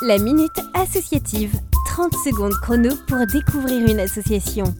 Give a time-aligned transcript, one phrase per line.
[0.00, 1.50] La Minute Associative.
[1.86, 4.72] 30 secondes chrono pour découvrir une association.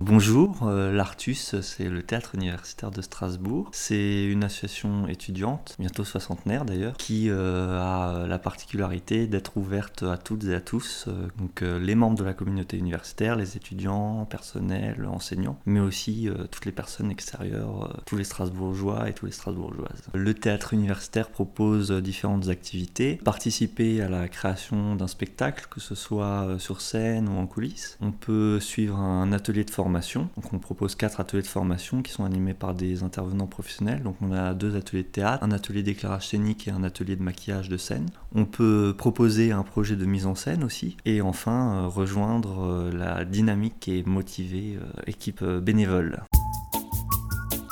[0.00, 3.68] Bonjour, euh, l'Artus, c'est le théâtre universitaire de Strasbourg.
[3.72, 10.16] C'est une association étudiante, bientôt soixantenaire d'ailleurs, qui euh, a la particularité d'être ouverte à
[10.16, 15.04] toutes et à tous, euh, donc les membres de la communauté universitaire, les étudiants, personnel,
[15.04, 20.02] enseignants, mais aussi toutes les personnes extérieures, tous les Strasbourgeois et tous les Strasbourgeoises.
[20.14, 26.56] Le théâtre universitaire propose différentes activités, participer à la création d'un spectacle, que ce soit
[26.58, 27.98] sur scène ou en coulisses.
[28.00, 32.12] On peut suivre un atelier de formation donc on propose quatre ateliers de formation qui
[32.12, 34.02] sont animés par des intervenants professionnels.
[34.02, 37.22] Donc on a deux ateliers de théâtre, un atelier d'éclairage scénique et un atelier de
[37.22, 38.06] maquillage de scène.
[38.34, 40.96] On peut proposer un projet de mise en scène aussi.
[41.04, 46.22] Et enfin euh, rejoindre euh, la dynamique et motivée euh, équipe bénévole.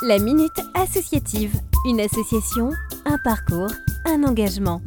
[0.03, 2.71] La Minute Associative, une association,
[3.05, 3.71] un parcours,
[4.05, 4.81] un engagement.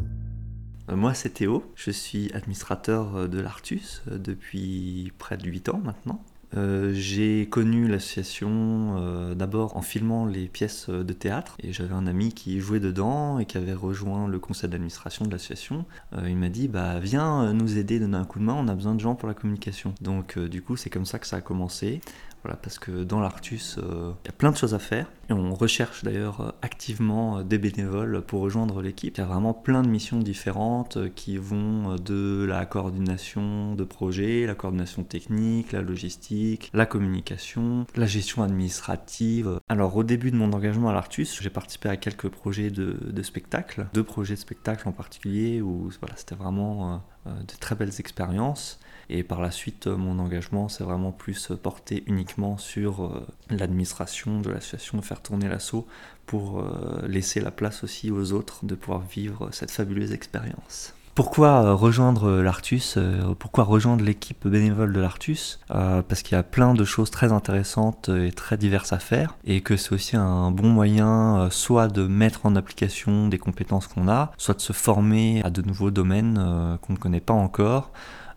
[0.91, 6.19] Moi, c'est Théo, je suis administrateur de l'Artus depuis près de 8 ans maintenant.
[6.57, 12.07] Euh, j'ai connu l'association euh, d'abord en filmant les pièces de théâtre et j'avais un
[12.07, 15.85] ami qui jouait dedans et qui avait rejoint le conseil d'administration de l'association.
[16.13, 18.73] Euh, il m'a dit bah viens nous aider, donner un coup de main, on a
[18.73, 19.93] besoin de gens pour la communication.
[20.01, 22.01] Donc du coup c'est comme ça que ça a commencé.
[22.43, 25.11] Voilà, parce que dans l'Artus, euh, il y a plein de choses à faire.
[25.29, 29.17] Et on recherche d'ailleurs euh, activement euh, des bénévoles pour rejoindre l'équipe.
[29.17, 34.45] Il y a vraiment plein de missions différentes qui vont de la coordination de projets,
[34.45, 39.59] la coordination technique, la logistique, la communication, la gestion administrative.
[39.67, 43.23] Alors au début de mon engagement à l'Artus, j'ai participé à quelques projets de, de
[43.23, 48.79] spectacles, deux projets de spectacles en particulier où voilà, c'était vraiment de très belles expériences.
[49.09, 54.39] Et par la suite, euh, mon engagement s'est vraiment plus porté uniquement sur euh, l'administration
[54.39, 55.87] de l'association, faire tourner l'assaut
[56.27, 60.93] pour euh, laisser la place aussi aux autres de pouvoir vivre cette fabuleuse expérience.
[61.19, 62.97] Pourquoi rejoindre l'Artus
[63.39, 68.07] Pourquoi rejoindre l'équipe bénévole de l'Artus Parce qu'il y a plein de choses très intéressantes
[68.07, 72.45] et très diverses à faire et que c'est aussi un bon moyen soit de mettre
[72.45, 76.93] en application des compétences qu'on a, soit de se former à de nouveaux domaines qu'on
[76.93, 77.91] ne connaît pas encore.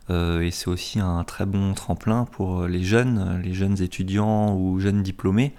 [0.09, 4.79] Euh, et c'est aussi un très bon tremplin pour les jeunes, les jeunes étudiants ou
[4.79, 5.53] jeunes diplômés,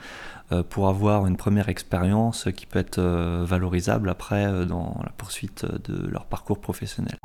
[0.52, 5.64] euh, pour avoir une première expérience qui peut être euh, valorisable après dans la poursuite
[5.64, 7.16] de leur parcours professionnel.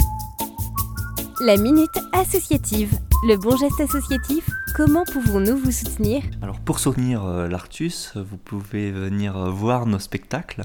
[1.42, 3.00] La Minute Associative.
[3.22, 6.24] Le bon geste associatif, comment pouvons-nous vous soutenir?
[6.42, 10.64] Alors pour soutenir l'Artus, vous pouvez venir voir nos spectacles.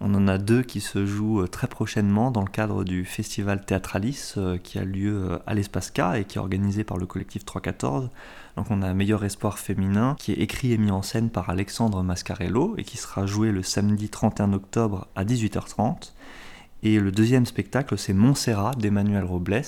[0.00, 4.34] On en a deux qui se jouent très prochainement dans le cadre du festival Théâtralis
[4.62, 8.10] qui a lieu à l'Espace K et qui est organisé par le collectif 314.
[8.58, 12.02] Donc on a Meilleur Espoir Féminin qui est écrit et mis en scène par Alexandre
[12.02, 16.12] Mascarello et qui sera joué le samedi 31 octobre à 18h30.
[16.86, 19.62] Et le deuxième spectacle, c'est Montserrat d'Emmanuel Robles,